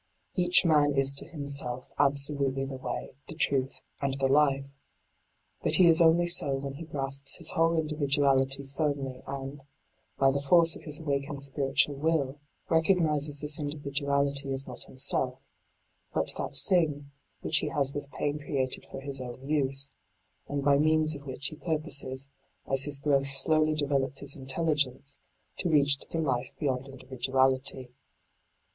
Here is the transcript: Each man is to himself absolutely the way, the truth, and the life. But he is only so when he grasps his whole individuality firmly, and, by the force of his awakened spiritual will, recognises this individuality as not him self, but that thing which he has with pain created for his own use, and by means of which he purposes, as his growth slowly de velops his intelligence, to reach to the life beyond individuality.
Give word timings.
Each 0.33 0.65
man 0.65 0.93
is 0.93 1.13
to 1.17 1.25
himself 1.27 1.91
absolutely 1.99 2.65
the 2.65 2.79
way, 2.79 3.11
the 3.27 3.35
truth, 3.35 3.83
and 4.01 4.17
the 4.19 4.25
life. 4.27 4.65
But 5.61 5.75
he 5.75 5.85
is 5.89 6.01
only 6.01 6.25
so 6.25 6.55
when 6.55 6.73
he 6.73 6.85
grasps 6.85 7.35
his 7.35 7.51
whole 7.51 7.75
individuality 7.77 8.65
firmly, 8.65 9.21
and, 9.27 9.61
by 10.17 10.31
the 10.31 10.41
force 10.41 10.75
of 10.75 10.85
his 10.85 10.99
awakened 10.99 11.43
spiritual 11.43 11.97
will, 11.97 12.39
recognises 12.67 13.41
this 13.41 13.59
individuality 13.59 14.51
as 14.51 14.67
not 14.67 14.85
him 14.85 14.97
self, 14.97 15.45
but 16.15 16.33
that 16.35 16.55
thing 16.67 17.11
which 17.41 17.57
he 17.59 17.67
has 17.69 17.93
with 17.93 18.09
pain 18.09 18.39
created 18.39 18.87
for 18.87 19.01
his 19.01 19.21
own 19.21 19.39
use, 19.45 19.93
and 20.47 20.63
by 20.65 20.79
means 20.79 21.13
of 21.13 21.27
which 21.27 21.49
he 21.49 21.55
purposes, 21.57 22.27
as 22.65 22.85
his 22.85 22.97
growth 22.97 23.27
slowly 23.29 23.75
de 23.75 23.85
velops 23.85 24.17
his 24.17 24.35
intelligence, 24.35 25.19
to 25.59 25.69
reach 25.69 25.99
to 25.99 26.07
the 26.09 26.23
life 26.23 26.53
beyond 26.59 26.87
individuality. 26.87 27.93